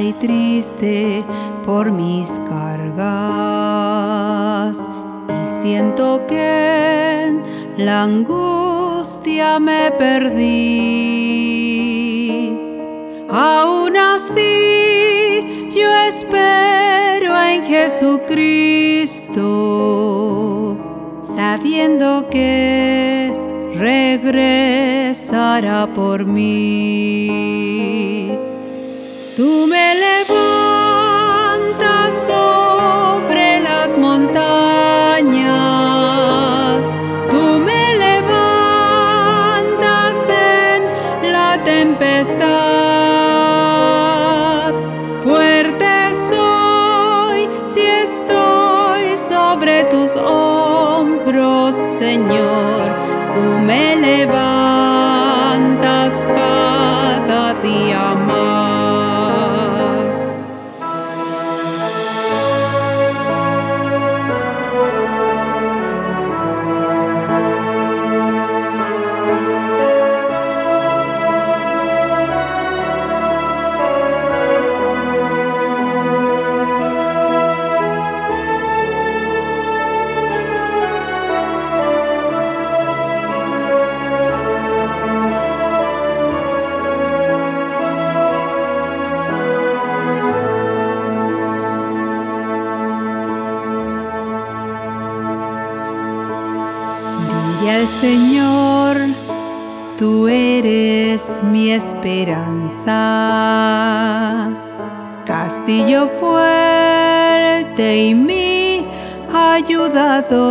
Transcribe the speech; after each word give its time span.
y 0.00 0.12
triste 0.14 1.24
por 1.64 1.92
mis 1.92 2.40
cargas 2.48 2.98
y 5.28 5.46
siento 5.62 6.26
que 6.26 7.26
en 7.26 7.42
la 7.76 8.02
angustia 8.04 9.60
me 9.60 9.90
perdí. 9.92 10.42
Aún 13.28 13.96
así 13.96 15.70
yo 15.74 15.88
espero 16.08 17.40
en 17.50 17.64
Jesucristo, 17.64 19.46
sabiendo 21.22 22.28
que 22.30 23.32
por 25.94 26.26
mí. 26.26 27.28
Tú 29.34 29.66
me 29.66 29.94
levantas 29.94 31.32
sobre 32.26 33.60
las 33.60 33.96
montañas, 33.96 34.42
tú 37.30 37.58
me 37.58 37.94
levantas 37.94 38.28
en 40.28 41.32
la 41.32 41.58
tempestad. 41.64 42.42
Fuerte 45.24 46.12
soy 46.28 47.48
si 47.64 47.80
estoy 47.80 49.16
sobre 49.16 49.84
tus 49.84 50.14
hombros, 50.16 51.74
Señor. 51.74 52.92
Tú 53.34 53.58
me 53.60 53.96
levantas 53.96 54.51
Diré 97.62 97.74
al 97.76 97.86
Señor, 97.86 98.96
tú 99.96 100.26
eres 100.26 101.38
mi 101.44 101.70
esperanza, 101.70 102.90
castillo 105.24 106.08
fuerte 106.08 108.06
y 108.06 108.16
mi 108.16 108.84
ayudador. 109.32 110.42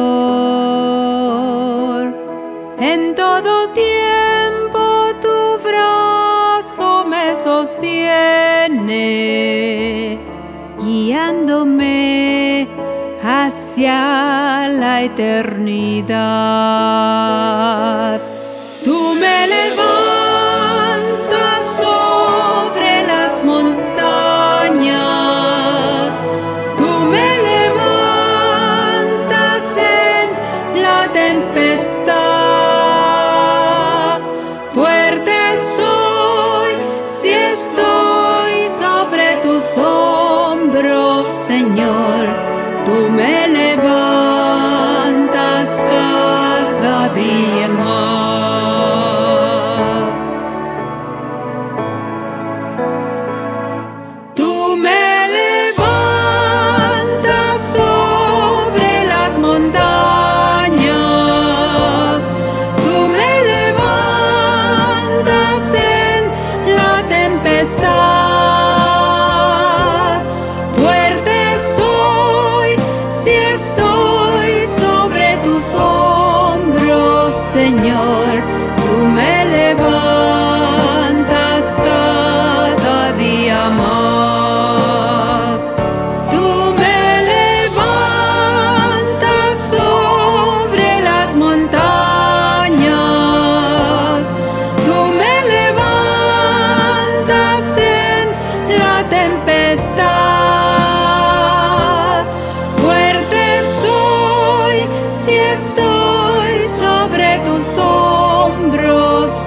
En 2.80 3.14
todo 3.14 3.68
tiempo 3.72 4.81
la 14.68 15.02
eternidad. 15.02 16.22
Tú 18.84 19.16
me 19.16 19.48
levantas 19.48 20.01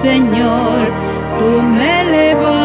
Señor, 0.05 0.91
tú 1.39 1.63
me 1.63 2.03
levantas. 2.03 2.64